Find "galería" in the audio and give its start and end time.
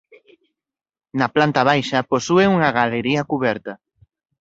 2.79-3.27